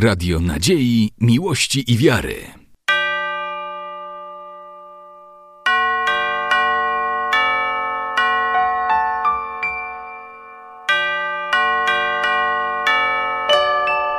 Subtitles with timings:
[0.00, 2.34] Radio Nadziei, Miłości i Wiary.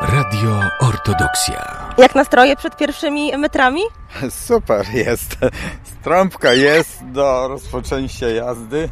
[0.01, 1.93] Radio Ortodoksja.
[1.97, 3.81] Jak nastroje przed pierwszymi metrami?
[4.47, 5.37] Super jest.
[5.83, 8.89] Strąbka jest do rozpoczęcia jazdy.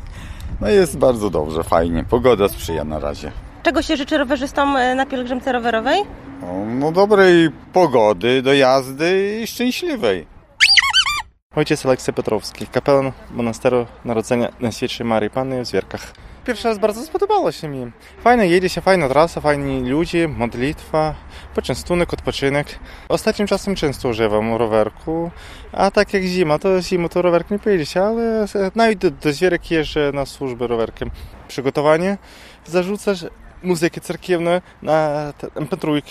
[0.61, 2.03] No jest bardzo dobrze, fajnie.
[2.09, 3.31] Pogoda sprzyja na razie.
[3.63, 6.03] Czego się życzy rowerzystom na pielgrzymce rowerowej?
[6.43, 10.27] O, No dobrej pogody do jazdy i szczęśliwej.
[11.55, 16.13] Ojciec Aleksy Petrowski, kapelan monasteru Narodzenia Najświętszej Maryi Panny w Zwierkach.
[16.45, 17.91] Pierwszy raz bardzo spodobało się mi.
[18.21, 21.15] Fajnie jedzie się, fajna trasa, fajni ludzie, modlitwa,
[21.55, 22.79] poczęstunek, odpoczynek.
[23.09, 25.31] Ostatnim czasem często używam rowerku,
[25.71, 29.33] a tak jak zima, to zimą to rowerk nie pojedzie się, ale nawet do, do
[29.33, 31.11] Zwierek jeżdżę na służbę rowerkiem.
[31.47, 32.17] Przygotowanie,
[32.65, 33.25] zarzucasz
[33.63, 36.01] muzykę cerkiewną na MP3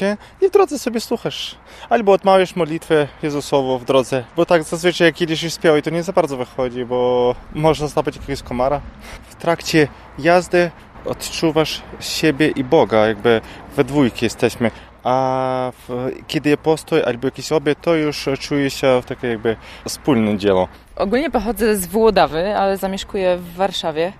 [0.41, 1.57] i w drodze sobie słuchasz.
[1.89, 6.03] Albo odmawiasz modlitwę Jezusową w drodze, bo tak zazwyczaj jak jedziesz i śpiewaj, to nie
[6.03, 8.81] za bardzo wychodzi, bo można złapać jakiegoś komara.
[9.29, 10.71] W trakcie jazdy
[11.05, 13.41] odczuwasz siebie i Boga, jakby
[13.77, 14.71] we dwójki jesteśmy.
[15.07, 20.69] A w, kiedy postój albo jakiś obiad, to już czuje się takie jakby wspólne dzieło.
[20.97, 24.13] Ogólnie pochodzę z Włodawy, ale zamieszkuję w Warszawie,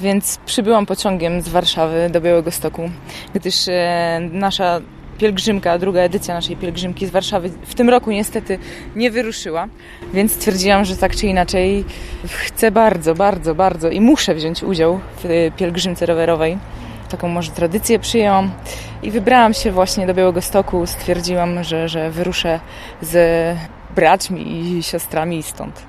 [0.00, 2.90] więc przybyłam pociągiem z Warszawy do Białegostoku,
[3.34, 4.80] gdyż e, nasza
[5.18, 8.58] pielgrzymka, druga edycja naszej pielgrzymki z Warszawy w tym roku niestety
[8.96, 9.68] nie wyruszyła,
[10.12, 11.84] więc stwierdziłam, że tak czy inaczej
[12.26, 16.58] chcę bardzo, bardzo, bardzo i muszę wziąć udział w pielgrzymce rowerowej.
[17.06, 18.50] Taką może tradycję przyjęłam
[19.02, 20.86] i wybrałam się właśnie do Białegostoku.
[20.86, 22.60] Stwierdziłam, że, że wyruszę
[23.02, 23.16] z
[23.96, 25.82] braćmi i siostrami stąd.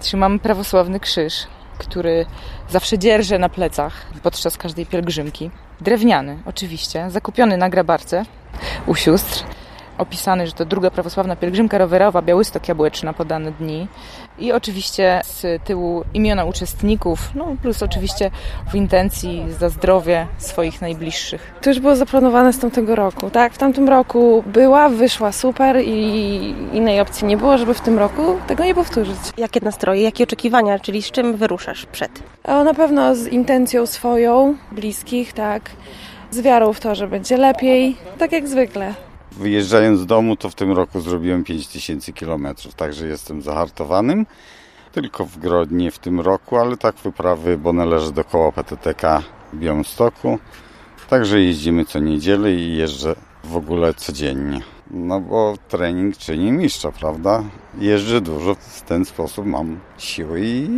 [0.00, 1.34] Trzymam prawosławny krzyż,
[1.78, 2.26] który
[2.70, 5.50] zawsze dzierżę na plecach podczas każdej pielgrzymki.
[5.80, 8.24] Drewniany, oczywiście, zakupiony na grabarce
[8.86, 9.44] u sióstr.
[10.00, 13.88] Opisany, że to druga prawosławna pielgrzymka rowerowa Białystok Jabłeczna podane dni.
[14.38, 18.30] I oczywiście z tyłu imiona uczestników, no plus oczywiście
[18.70, 21.52] w intencji za zdrowie swoich najbliższych.
[21.60, 23.52] To już było zaplanowane z tamtego roku, tak?
[23.52, 28.36] W tamtym roku była, wyszła super i innej opcji nie było, żeby w tym roku
[28.46, 29.18] tego nie powtórzyć.
[29.36, 32.10] Jakie nastroje, jakie oczekiwania, czyli z czym wyruszasz przed?
[32.44, 35.70] O, na pewno z intencją swoją, bliskich, tak?
[36.30, 38.94] Z wiarą w to, że będzie lepiej, tak jak zwykle.
[39.32, 44.26] Wyjeżdżając z domu, to w tym roku zrobiłem 5000 km, także jestem zahartowanym.
[44.92, 49.58] Tylko w Grodnie w tym roku, ale tak wyprawy, bo należy do koła PTTK w
[49.58, 50.38] Białymstoku.
[51.08, 54.60] Także jeździmy co niedzielę i jeżdżę w ogóle codziennie.
[54.90, 57.44] No bo trening czyni mistrza, prawda?
[57.78, 60.68] Jeżdżę dużo, w ten sposób mam siły i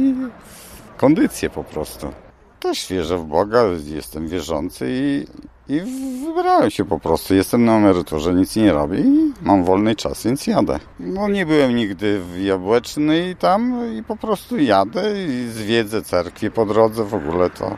[0.97, 2.13] kondycję po prostu.
[2.61, 5.27] Też wierzę w Boga, jestem wierzący i,
[5.69, 5.81] i
[6.25, 7.35] wybrałem się po prostu.
[7.35, 10.79] Jestem na emeryturze, nic nie robię i mam wolny czas, więc jadę.
[11.01, 16.67] No nie byłem nigdy w Jabłecznej tam i po prostu jadę i zwiedzę cerkwie po
[16.67, 17.05] drodze.
[17.05, 17.77] W ogóle to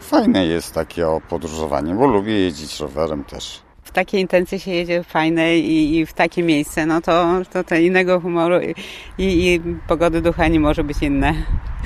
[0.00, 5.58] fajne jest takie podróżowanie, bo lubię jeździć rowerem też w takie intencje się jedzie fajne
[5.58, 8.56] i, i w takie miejsce, no to, to, to innego humoru
[9.18, 11.34] i, i, pogody ducha nie może być inne.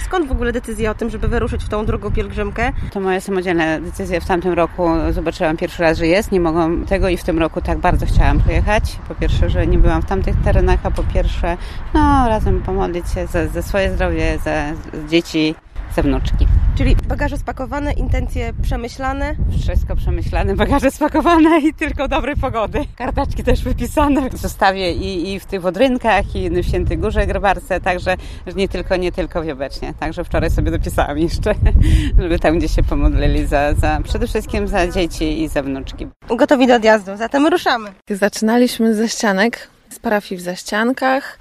[0.04, 2.72] Skąd w ogóle decyzja o tym, żeby wyruszyć w tą drugą pielgrzymkę?
[2.92, 4.20] To moja samodzielna decyzja.
[4.20, 7.60] W tamtym roku zobaczyłam pierwszy raz, że jest, nie mogłam tego i w tym roku
[7.60, 8.98] tak bardzo chciałam pojechać.
[9.08, 11.56] Po pierwsze, że nie byłam w tamtych terenach, a po pierwsze,
[11.94, 14.72] no razem pomodlić się za, za swoje zdrowie, za
[15.08, 15.54] dzieci,
[16.02, 16.46] wnuczki.
[16.78, 19.34] Czyli bagaże spakowane, intencje przemyślane?
[19.62, 22.84] Wszystko przemyślane, bagaże spakowane i tylko dobrej pogody.
[22.96, 27.80] Kartaczki też wypisane w zestawie i, i w tych wodrynkach, i w Świętej Górze Grabarce,
[27.80, 28.16] także
[28.56, 29.94] nie tylko, nie tylko w Jobecznie.
[30.00, 31.54] Także wczoraj sobie dopisałam jeszcze,
[32.20, 36.06] żeby tam gdzie się pomodlili za, za, przede wszystkim za dzieci i za wnuczki.
[36.36, 37.92] Gotowi do odjazdu, zatem ruszamy.
[38.10, 41.38] Zaczynaliśmy ze ścianek, z parafii w Zaściankach.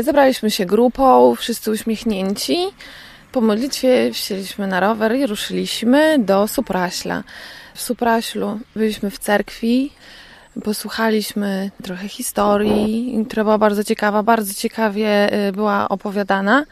[0.00, 2.56] Zebraliśmy się grupą, wszyscy uśmiechnięci.
[3.34, 7.24] Po modlitwie wsiedliśmy na rower i ruszyliśmy do Supraśla.
[7.74, 9.90] W Supraślu byliśmy w cerkwi,
[10.64, 16.64] posłuchaliśmy trochę historii, która była bardzo ciekawa, bardzo ciekawie była opowiadana.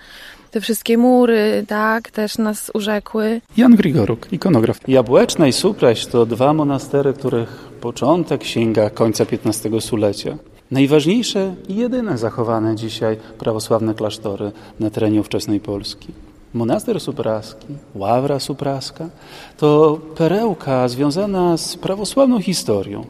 [0.50, 3.40] Te wszystkie mury, tak, też nas urzekły.
[3.56, 4.88] Jan Grigoruk, ikonograf.
[4.88, 7.48] Jabłeczna i Supraś to dwa monastery, których
[7.80, 10.36] początek sięga końca XV stulecia.
[10.70, 16.08] Najważniejsze i jedyne zachowane dzisiaj prawosławne klasztory na terenie ówczesnej Polski.
[16.54, 19.08] Monaster Supraski, Ławra Supraska
[19.56, 23.04] to perełka związana z prawosławną historią.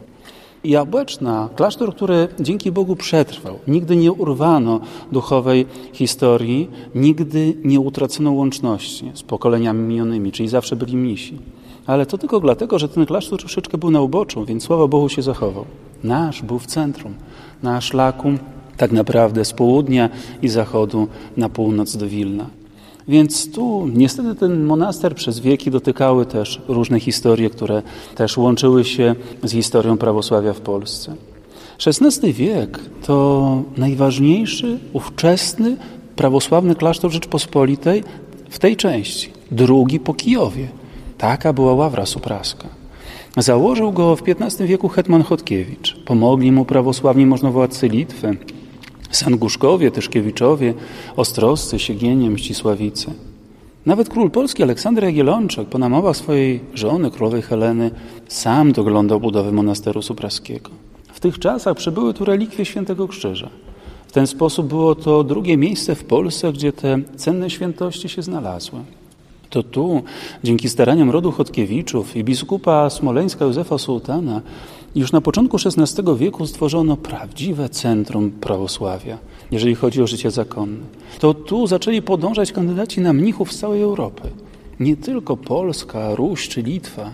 [0.63, 3.59] Jabłeczna, klasztor, który dzięki Bogu przetrwał.
[3.67, 4.79] Nigdy nie urwano
[5.11, 11.39] duchowej historii, nigdy nie utracono łączności z pokoleniami minionymi, czyli zawsze byli mnisi.
[11.85, 15.21] Ale to tylko dlatego, że ten klasztor troszeczkę był na uboczu, więc sława Bogu się
[15.21, 15.65] zachował.
[16.03, 17.13] Nasz był w centrum,
[17.63, 18.31] na szlaku
[18.77, 20.09] tak naprawdę z południa
[20.41, 21.07] i zachodu
[21.37, 22.62] na północ do Wilna.
[23.07, 27.81] Więc tu niestety ten monaster przez wieki dotykały też różne historie, które
[28.15, 31.15] też łączyły się z historią prawosławia w Polsce.
[31.87, 35.77] XVI wiek to najważniejszy ówczesny
[36.15, 38.03] prawosławny klasztor Rzeczpospolitej
[38.49, 40.67] w tej części, drugi po Kijowie.
[41.17, 42.67] Taka była ławra supraska.
[43.37, 45.95] Założył go w XV wieku hetman Chodkiewicz.
[46.05, 48.37] Pomogli mu prawosławni możnowładcy Litwy,
[49.15, 50.73] Sanguszkowie, Tyszkiewiczowie,
[51.15, 53.11] Ostroscy, Siegienie, Mścisławice.
[53.85, 57.91] Nawet król polski Aleksander Jagiellończyk po namowach swojej żony, królowej Heleny,
[58.27, 60.69] sam doglądał budowy monasteru supraskiego.
[61.13, 63.49] W tych czasach przybyły tu relikwie Świętego Krzyża.
[64.07, 68.79] W ten sposób było to drugie miejsce w Polsce, gdzie te cenne świętości się znalazły.
[69.49, 70.03] To tu,
[70.43, 74.41] dzięki staraniom rodu Chodkiewiczów i biskupa smoleńska Józefa Sułtana,
[74.95, 79.17] już na początku XVI wieku stworzono prawdziwe centrum prawosławia,
[79.51, 80.83] jeżeli chodzi o życie zakonne.
[81.19, 84.29] To tu zaczęli podążać kandydaci na mnichów z całej Europy.
[84.79, 87.13] Nie tylko Polska, Ruś czy Litwa.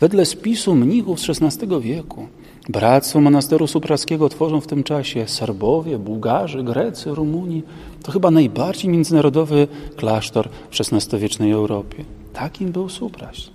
[0.00, 2.26] Wedle spisu mnichów z XVI wieku
[2.68, 7.62] Bractwo monasteru supraskiego tworzą w tym czasie Serbowie, Bułgarzy, Grecy, Rumuni.
[8.02, 12.04] To chyba najbardziej międzynarodowy klasztor w XVI-wiecznej Europie.
[12.32, 13.53] Takim był Supraś.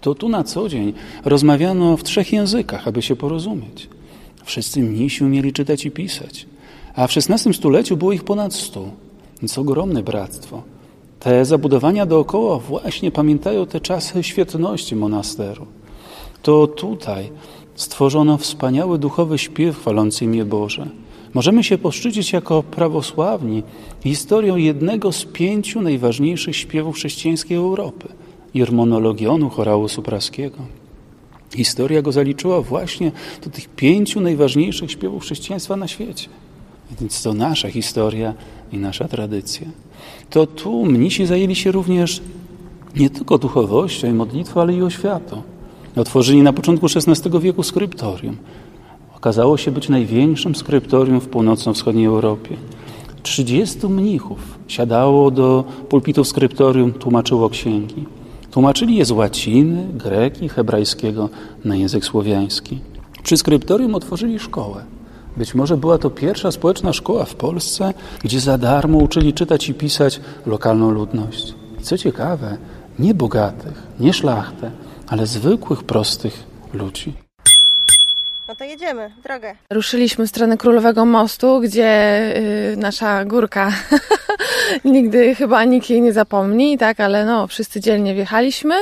[0.00, 0.92] To tu na co dzień
[1.24, 3.88] rozmawiano w trzech językach, aby się porozumieć.
[4.44, 6.46] Wszyscy mnisi umieli czytać i pisać,
[6.94, 8.90] a w XVI stuleciu było ich ponad stu,
[9.42, 10.62] więc ogromne bractwo.
[11.20, 15.66] Te zabudowania dookoła właśnie pamiętają te czasy świetności monasteru.
[16.42, 17.30] To tutaj
[17.74, 20.86] stworzono wspaniały duchowy śpiew chwalący imię Boże.
[21.34, 23.62] Możemy się poszczycić jako prawosławni
[24.04, 28.08] historią jednego z pięciu najważniejszych śpiewów chrześcijańskiej Europy
[28.54, 30.58] Irmonologionu chorału supraskiego.
[31.56, 33.12] Historia go zaliczyła właśnie
[33.44, 36.28] do tych pięciu najważniejszych śpiewów chrześcijaństwa na świecie.
[37.00, 38.34] Więc to nasza historia
[38.72, 39.66] i nasza tradycja.
[40.30, 42.22] To tu mnisi zajęli się również
[42.96, 45.42] nie tylko duchowością i modlitwą, ale i oświatą.
[45.96, 48.36] Otworzyli na początku XVI wieku skryptorium.
[49.16, 52.56] Okazało się być największym skryptorium w północno-wschodniej Europie.
[53.22, 54.38] 30 mnichów
[54.68, 58.04] siadało do pulpitu skryptorium, tłumaczyło księgi.
[58.52, 61.28] Tłumaczyli je z łaciny, greki, hebrajskiego
[61.64, 62.80] na język słowiański.
[63.22, 64.84] Przy skryptorium otworzyli szkołę.
[65.36, 67.94] Być może była to pierwsza społeczna szkoła w Polsce,
[68.24, 71.54] gdzie za darmo uczyli czytać i pisać lokalną ludność.
[71.80, 72.56] I co ciekawe,
[72.98, 74.70] nie bogatych, nie szlachtę,
[75.08, 77.12] ale zwykłych, prostych ludzi.
[78.48, 79.54] No to jedziemy, drogę.
[79.70, 82.22] Ruszyliśmy w stronę Królowego Mostu, gdzie
[82.72, 83.72] y, nasza górka
[84.84, 88.74] nigdy chyba nikt jej nie zapomni, tak, ale no, wszyscy dzielnie wjechaliśmy.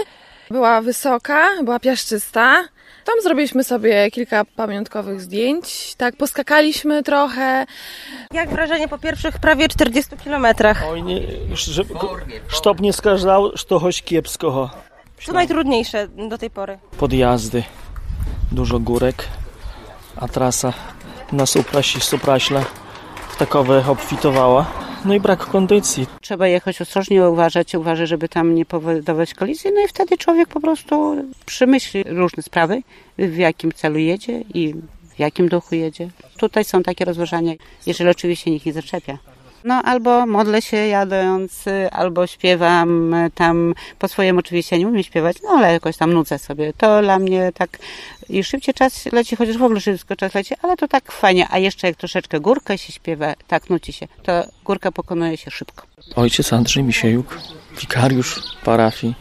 [0.50, 2.64] Była wysoka, była piaszczysta.
[3.04, 7.66] Tam zrobiliśmy sobie kilka pamiątkowych zdjęć, tak, poskakaliśmy trochę.
[8.32, 10.84] Jak wrażenie po pierwszych prawie 40 kilometrach?
[10.90, 11.20] Oj, nie,
[11.54, 11.82] że,
[12.48, 14.70] sztop nie skażał, to choć kiepsko.
[15.24, 16.78] Co najtrudniejsze do tej pory?
[16.98, 17.62] Podjazdy,
[18.52, 19.24] dużo górek,
[20.16, 20.72] a trasa
[21.32, 22.64] na supraśle, supraśle
[23.30, 24.89] w takowe obfitowała.
[25.04, 26.06] No i brak kondycji.
[26.20, 29.70] Trzeba jechać ostrożnie, uważać, uważać, żeby tam nie powodować kolizji.
[29.74, 31.16] No i wtedy człowiek po prostu
[31.46, 32.82] przemyśli różne sprawy,
[33.18, 34.74] w jakim celu jedzie i
[35.16, 36.08] w jakim duchu jedzie.
[36.36, 37.54] Tutaj są takie rozważania,
[37.86, 39.18] jeżeli oczywiście nikt nie zaczepia.
[39.64, 45.50] No albo modlę się jadąc, albo śpiewam tam po swojemu oczywiście nie umiem śpiewać, no
[45.50, 46.72] ale jakoś tam nudzę sobie.
[46.72, 47.78] To dla mnie tak
[48.28, 51.46] i szybciej czas leci, chociaż w ogóle szybko czas leci, ale to tak fajnie.
[51.50, 55.86] A jeszcze jak troszeczkę górkę się śpiewa, tak nuci się, to górka pokonuje się szybko.
[56.16, 57.38] Ojciec Andrzej Misiejuk,
[57.80, 59.14] wikariusz parafii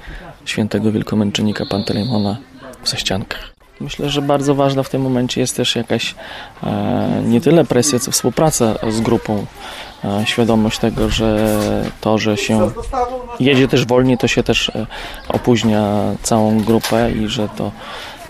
[0.45, 2.37] świętego wielkomęczennika Pantelimona
[2.83, 3.58] w Zaściankach.
[3.81, 6.15] Myślę, że bardzo ważna w tym momencie jest też jakaś
[6.63, 9.45] e, nie tyle presja, co współpraca z grupą.
[10.03, 11.55] E, świadomość tego, że
[12.01, 12.71] to, że się
[13.39, 14.85] jedzie też wolniej, to się też e,
[15.29, 17.71] opóźnia całą grupę i że to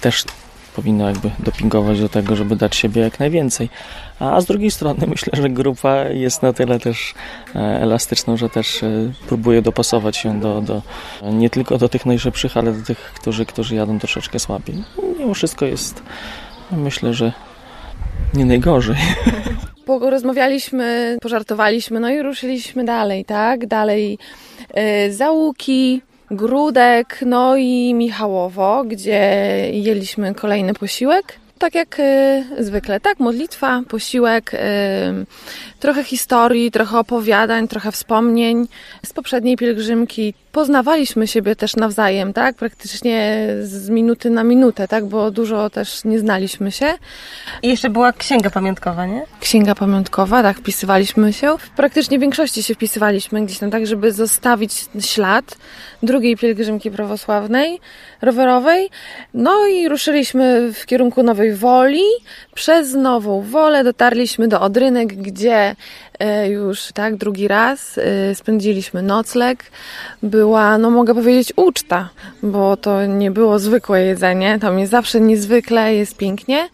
[0.01, 0.25] też
[0.79, 3.69] powinno jakby dopingować do tego, żeby dać siebie jak najwięcej.
[4.19, 7.13] A z drugiej strony myślę, że grupa jest na tyle też
[7.55, 10.81] e, elastyczną, że też e, próbuje dopasować się do, do
[11.31, 14.83] nie tylko do tych najszybszych, ale do tych, którzy, którzy jadą troszeczkę słabiej.
[15.19, 16.03] Mimo wszystko jest,
[16.71, 17.33] myślę, że
[18.33, 18.95] nie najgorzej.
[19.85, 23.67] Porozmawialiśmy, pożartowaliśmy, no i ruszyliśmy dalej, tak?
[23.67, 24.17] Dalej
[25.07, 29.21] y, załuki, Grudek, no i Michałowo, gdzie
[29.71, 31.38] jedliśmy kolejny posiłek.
[31.59, 33.19] Tak jak y, zwykle, tak?
[33.19, 34.57] Modlitwa, posiłek, y,
[35.79, 38.67] trochę historii, trochę opowiadań, trochę wspomnień
[39.05, 40.33] z poprzedniej pielgrzymki.
[40.51, 42.55] Poznawaliśmy siebie też nawzajem, tak?
[42.55, 45.05] Praktycznie z minuty na minutę, tak?
[45.05, 46.93] Bo dużo też nie znaliśmy się.
[47.63, 49.21] I jeszcze była księga pamiątkowa, nie?
[49.39, 50.57] Księga pamiątkowa, tak?
[50.57, 51.57] Wpisywaliśmy się.
[51.57, 53.87] W praktycznie większości się wpisywaliśmy gdzieś tam, tak?
[53.87, 55.57] Żeby zostawić ślad
[56.03, 57.79] drugiej pielgrzymki prawosławnej,
[58.21, 58.89] rowerowej.
[59.33, 62.03] No i ruszyliśmy w kierunku Nowej Woli.
[62.55, 65.75] Przez Nową Wolę dotarliśmy do Odrynek, gdzie
[66.19, 69.63] e, już tak drugi raz e, spędziliśmy nocleg.
[70.23, 72.09] Była, no mogę powiedzieć, uczta,
[72.43, 74.59] bo to nie było zwykłe jedzenie.
[74.61, 76.69] Tam jest zawsze niezwykle, jest pięknie.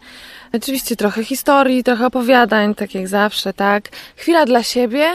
[0.52, 3.88] Oczywiście trochę historii, trochę opowiadań, tak jak zawsze, tak.
[4.16, 5.06] Chwila dla siebie.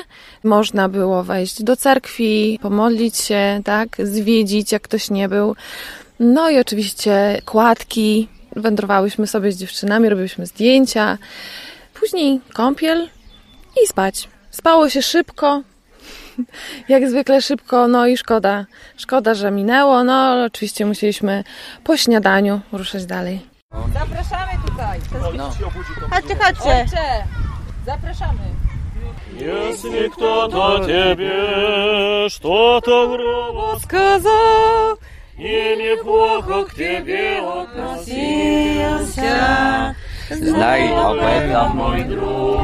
[0.43, 5.55] Można było wejść do cerkwi, pomodlić się, tak, zwiedzić, jak ktoś nie był.
[6.19, 11.17] No i oczywiście kładki wędrowałyśmy sobie z dziewczynami, robiliśmy zdjęcia,
[11.93, 13.10] później kąpiel
[13.84, 14.29] i spać.
[14.51, 15.62] Spało się szybko,
[16.89, 18.65] jak zwykle szybko, no i szkoda.
[18.98, 21.43] Szkoda, że minęło, no oczywiście musieliśmy
[21.84, 23.41] po śniadaniu ruszać dalej.
[23.93, 25.00] Zapraszamy tutaj.
[25.38, 25.51] No.
[26.12, 26.81] Chodźcie, chodźcie.
[26.81, 27.24] Ojcze,
[27.86, 28.39] zapraszamy.
[29.34, 31.31] Jeśli kto do ciebie,
[32.41, 33.79] to tak to grobo
[35.41, 38.86] и неплохо к тебе относился,
[40.29, 42.62] Знай об этом, мой друг,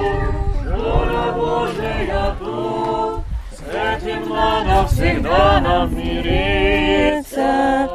[0.63, 7.89] воля Божия тут, с этим надо всегда нам мириться.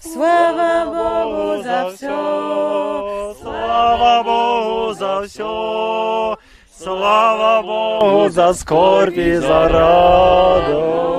[0.00, 3.34] Слава Богу за все.
[3.42, 6.38] Слава Богу за все,
[6.80, 11.18] слава Богу за скорбь и за радость.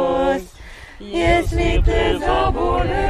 [0.99, 3.08] Если ты заболел,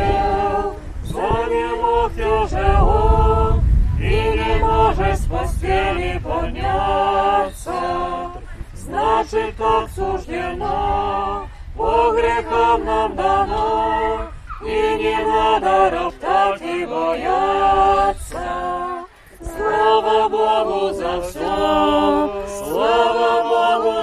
[2.20, 3.54] звонил тяжело,
[3.98, 7.74] и не можешь с постели подняться,
[8.74, 14.28] значит так суждено, по грехам нам дано,
[14.62, 18.40] и не надо роптать и бояться.
[19.42, 23.99] Слава Богу за все, слава Богу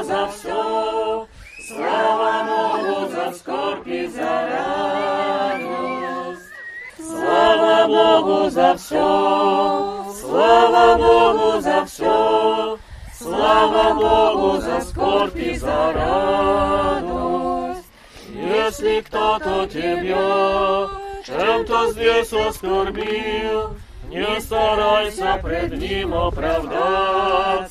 [8.17, 12.79] Богу за все, слава Богу за все,
[13.13, 17.85] слава Богу за скорбь и за радость.
[18.33, 20.89] Если кто-то тебя
[21.27, 23.77] чем-то здесь оскорбил,
[24.09, 27.69] не старайся пред ним оправдаться,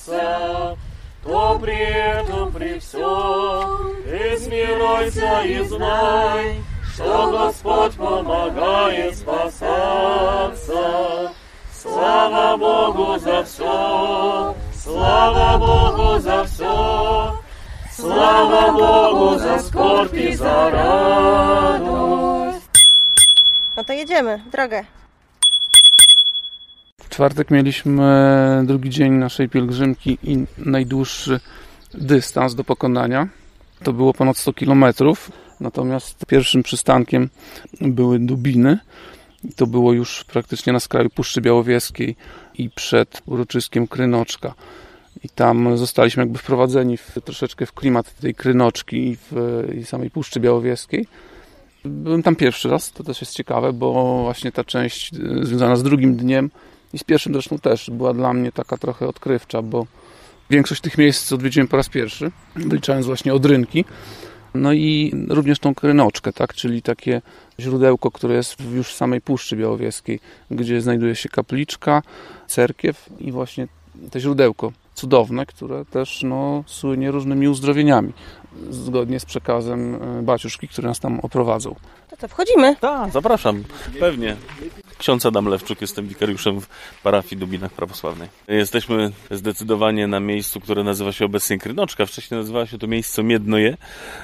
[1.23, 6.61] то при этом при всем ты смирайся и знай,
[6.94, 10.80] что Господь помогает спасаться.
[11.72, 17.38] Слава Богу за все, слава Богу за все,
[17.90, 22.00] слава Богу за скорбь и за радость.
[23.76, 24.84] No to jedziemy, w drogę.
[26.98, 31.40] W czwartek mieliśmy drugi dzień naszej pielgrzymki i najdłuższy
[31.94, 33.28] dystans do pokonania.
[33.85, 34.85] To było ponad 100 km.
[35.59, 37.29] Natomiast pierwszym przystankiem
[37.81, 38.79] były Dubiny.
[39.55, 42.15] To było już praktycznie na skraju Puszczy Białowieskiej
[42.57, 44.53] i przed uroczyskiem Krynoczka.
[45.23, 50.11] I tam zostaliśmy jakby wprowadzeni w, troszeczkę w klimat tej Krynoczki i, w, i samej
[50.11, 51.07] Puszczy Białowieskiej.
[51.83, 55.83] Byłem tam pierwszy raz, to też jest ciekawe, bo właśnie ta część e, związana z
[55.83, 56.51] drugim dniem
[56.93, 59.85] i z pierwszym zresztą też była dla mnie taka trochę odkrywcza, bo
[60.49, 63.85] większość tych miejsc odwiedziłem po raz pierwszy, wyliczając właśnie odrynki.
[64.53, 66.53] No i również tą krynoczkę, tak?
[66.53, 67.21] czyli takie
[67.59, 70.19] źródełko, które jest już w samej Puszczy Białowieskiej,
[70.51, 72.01] gdzie znajduje się kapliczka,
[72.47, 73.67] cerkiew i właśnie
[74.11, 78.13] to źródełko cudowne, które też no, słynie różnymi uzdrowieniami,
[78.69, 81.75] zgodnie z przekazem e, baciuszki, który nas tam oprowadzał.
[82.09, 82.75] To co, wchodzimy?
[82.75, 83.63] Tak, zapraszam.
[83.99, 84.35] Pewnie.
[84.97, 86.67] Ksiądz Adam Lewczuk, jestem wikariuszem w
[87.03, 88.29] parafii Dubinach Prawosławnej.
[88.47, 92.05] Jesteśmy zdecydowanie na miejscu, które nazywa się obecnie Krynoczka.
[92.05, 93.77] Wcześniej nazywała się to miejsce Miednoje,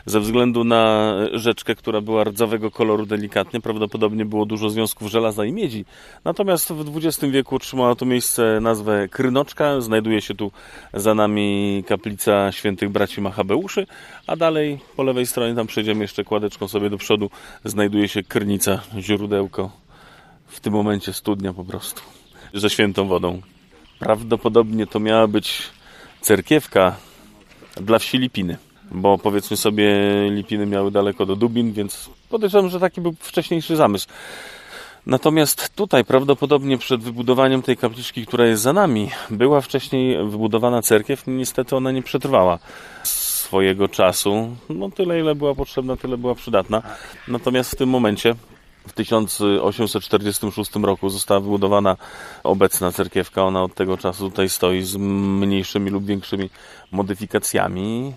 [0.06, 3.62] ze względu na rzeczkę, która była rdzawego koloru delikatnie.
[3.62, 5.86] Prawdopodobnie było dużo związków żelaza i miedzi.
[6.26, 9.82] Natomiast w XX wieku otrzymało to miejsce nazwę Krynoczka.
[9.82, 10.52] Znajduje się tu
[10.94, 13.88] za nami kaplica świętych braci Machabeuszy,
[14.28, 17.30] a dalej po lewej stronie, tam przejdziemy jeszcze kładeczką sobie do przodu,
[17.66, 19.81] znajduje się Krnica, źródełko
[20.52, 22.02] w tym momencie studnia po prostu,
[22.54, 23.42] ze świętą wodą.
[24.00, 25.64] Prawdopodobnie to miała być
[26.22, 26.96] cerkiewka
[27.76, 28.58] dla wsi Lipiny,
[28.92, 29.86] bo powiedzmy sobie
[30.30, 34.08] Lipiny miały daleko do Dubin, więc podejrzewam, że taki był wcześniejszy zamysł.
[35.06, 41.24] Natomiast tutaj prawdopodobnie przed wybudowaniem tej kapliczki, która jest za nami, była wcześniej wybudowana cerkiew.
[41.28, 42.60] Niestety ona nie przetrwała
[43.04, 44.56] swojego czasu.
[44.70, 46.82] No tyle, ile była potrzebna, tyle była przydatna.
[47.28, 48.36] Natomiast w tym momencie
[48.88, 51.98] w 1846 roku została wybudowana
[52.44, 53.44] obecna cerkiewka.
[53.44, 56.50] Ona od tego czasu tutaj stoi z mniejszymi lub większymi
[56.92, 58.14] modyfikacjami.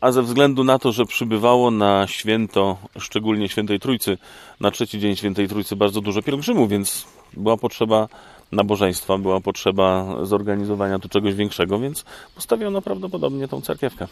[0.00, 4.18] A ze względu na to, że przybywało na święto, szczególnie świętej Trójcy,
[4.60, 7.06] na trzeci dzień świętej Trójcy bardzo dużo pielgrzymów, więc
[7.36, 8.08] była potrzeba
[8.52, 12.04] nabożeństwa, była potrzeba zorganizowania tu czegoś większego, więc
[12.34, 14.08] postawiono prawdopodobnie tą cerkiewkę.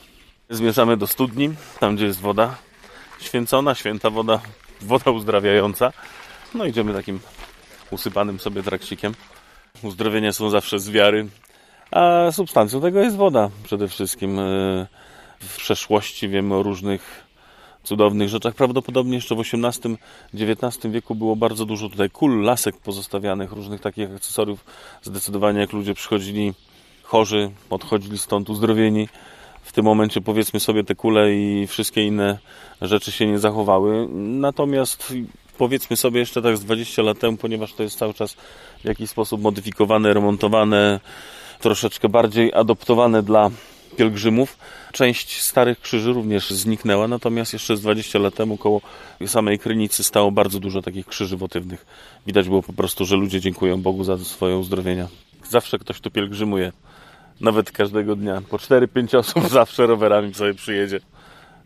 [0.50, 2.56] Zmierzamy do studni, tam gdzie jest woda
[3.20, 4.40] święcona, święta woda,
[4.82, 5.92] woda uzdrawiająca.
[6.54, 7.20] No idziemy takim
[7.90, 9.14] usypanym sobie trakcikiem.
[9.82, 11.28] Uzdrowienia są zawsze z wiary,
[11.90, 14.40] a substancją tego jest woda przede wszystkim.
[15.40, 17.24] W przeszłości wiemy o różnych
[17.82, 18.54] cudownych rzeczach.
[18.54, 24.64] Prawdopodobnie jeszcze w XVIII-XIX wieku było bardzo dużo tutaj kul, lasek pozostawianych, różnych takich akcesoriów.
[25.02, 26.54] Zdecydowanie jak ludzie przychodzili
[27.02, 29.08] chorzy, odchodzili stąd uzdrowieni,
[29.62, 32.38] w tym momencie powiedzmy sobie te kule i wszystkie inne
[32.82, 34.08] rzeczy się nie zachowały.
[34.14, 35.14] Natomiast
[35.58, 38.36] powiedzmy sobie jeszcze tak z 20 lat temu, ponieważ to jest cały czas
[38.80, 41.00] w jakiś sposób modyfikowane, remontowane,
[41.60, 43.50] troszeczkę bardziej adoptowane dla
[43.96, 44.58] pielgrzymów.
[44.92, 48.80] Część starych krzyży również zniknęła, natomiast jeszcze z 20 lat temu koło
[49.26, 51.86] samej Krynicy stało bardzo dużo takich krzyży wotywnych.
[52.26, 55.08] Widać było po prostu, że ludzie dziękują Bogu za swoje uzdrowienia.
[55.48, 56.72] Zawsze ktoś tu pielgrzymuje
[57.40, 58.42] nawet każdego dnia.
[58.50, 61.00] Po 4-5 osób zawsze rowerami sobie przyjedzie.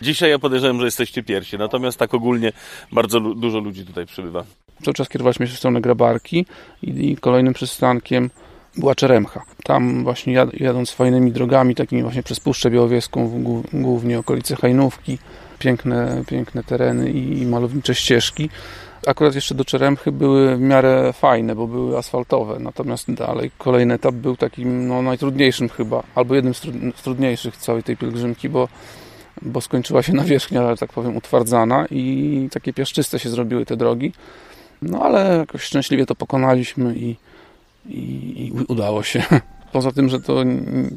[0.03, 2.53] Dzisiaj ja podejrzewam, że jesteście pierwsi, natomiast tak ogólnie
[2.93, 4.45] bardzo dużo ludzi tutaj przybywa.
[4.83, 6.47] Cały czas kierowaliśmy się w stronę Grabarki
[6.83, 8.31] i, kolejnym przystankiem
[8.77, 9.43] była Czeremcha.
[9.65, 15.19] Tam właśnie jad, jadąc fajnymi drogami, takimi właśnie przez Puszczę Białowieską, głównie okolice Hajnówki,
[15.59, 18.51] piękne, piękne tereny i malownicze ścieżki
[19.07, 24.15] akurat jeszcze do Czeremchy były w miarę fajne, bo były asfaltowe, natomiast dalej kolejny etap
[24.15, 26.61] był takim no, najtrudniejszym chyba, albo jednym z,
[27.03, 28.69] trudniejszych całej tej pielgrzymki, bo,
[29.43, 34.13] bo skończyła się nawierzchnia, tak powiem, utwardzana i takie piaszczyste się zrobiły te drogi,
[34.83, 37.17] no ale jakoś szczęśliwie to pokonaliśmy i,
[37.87, 39.23] i, i udało się.
[39.75, 40.35] Poza tym, że to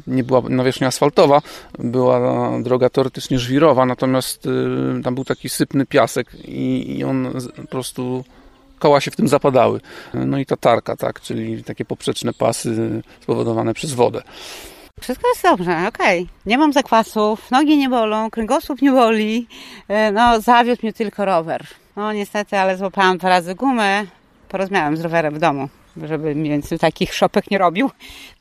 [0.06, 1.42] nie była nawierzchnia asfaltowa,
[1.78, 8.24] była droga teoretycznie żwirowa, natomiast y, tam był taki sypny piasek i, on po prostu
[8.78, 9.80] koła się w tym zapadały.
[10.14, 14.22] No i ta tarka, tak, czyli takie poprzeczne pasy spowodowane przez wodę.
[15.00, 16.22] Wszystko jest dobrze, okej.
[16.22, 16.34] Okay.
[16.46, 19.46] Nie mam zakwasów, nogi nie bolą, kręgosłup nie boli.
[19.88, 21.66] E, no, zawiódł mnie tylko rower.
[21.96, 24.04] No niestety, ale złapałam dwa razy gumę.
[24.48, 25.68] Porozmawiałam z rowerem w domu
[26.04, 27.90] żeby więcej takich szopek nie robił.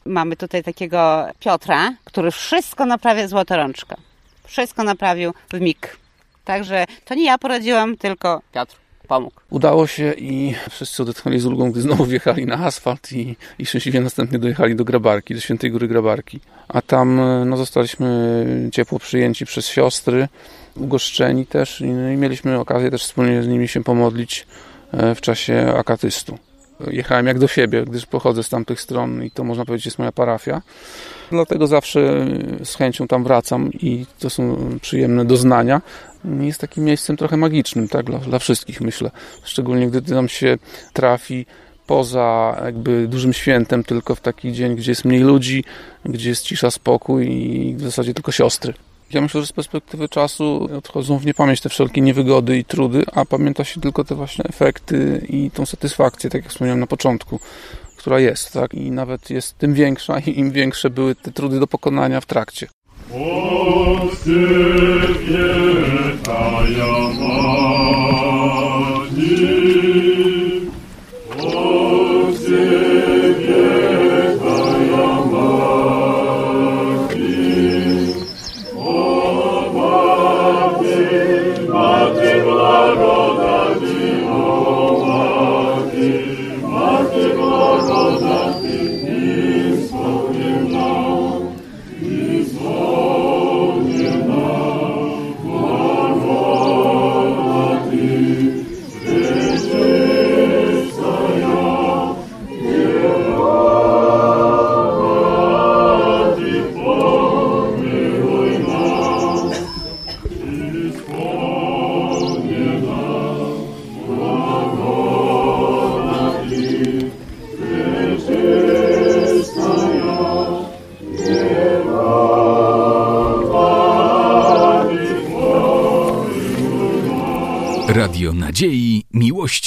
[0.06, 3.96] Mamy tutaj takiego Piotra, który wszystko naprawia złotorączka.
[4.44, 5.98] Wszystko naprawił w mig.
[6.46, 8.76] Także to nie ja poradziłam, tylko Piotr
[9.08, 9.36] pomógł.
[9.50, 14.02] Udało się i wszyscy odetchnęli z ulgą, gdy znowu wjechali na asfalt i, i szczęśliwie
[14.02, 16.40] następnie dojechali do Grabarki, do Świętej Góry Grabarki.
[16.68, 18.36] A tam no, zostaliśmy
[18.74, 20.28] ciepło przyjęci przez siostry,
[20.76, 24.48] ugoszczeni też i, no, i mieliśmy okazję też wspólnie z nimi się pomodlić
[24.92, 26.38] e, w czasie akatystu
[26.88, 30.12] jechałem jak do siebie, gdyż pochodzę z tamtych stron i to można powiedzieć jest moja
[30.12, 30.62] parafia.
[31.32, 32.26] Dlatego zawsze
[32.64, 35.82] z chęcią tam wracam i to są przyjemne doznania.
[36.40, 39.12] Jest takim miejscem trochę magicznym, tak, dla, dla wszystkich myślę.
[39.44, 40.58] Szczególnie gdy tam się
[40.94, 41.46] trafi
[41.88, 45.64] poza jakby dużym świętem, tylko w taki dzień, gdzie jest mniej ludzi,
[46.06, 48.74] gdzie jest cisza, spokój i w zasadzie tylko siostry.
[49.14, 53.26] Ja myślę, że z perspektywy czasu odchodzą w niepamięć te wszelkie niewygody i trudy, a
[53.26, 57.40] pamięta się tylko te właśnie efekty i tą satysfakcję, tak jak wspomniałem na początku,
[57.98, 58.74] która jest, tak?
[58.74, 62.68] I nawet jest tym większa, im większe były te trudy do pokonania w trakcie.
[66.28, 67.12] Radio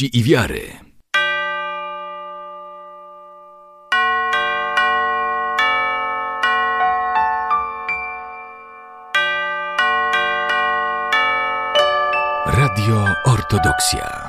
[0.00, 0.60] miłości i wiary.
[12.46, 14.19] Radio Ortodoksja.